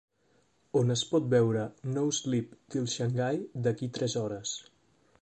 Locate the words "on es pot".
0.79-1.27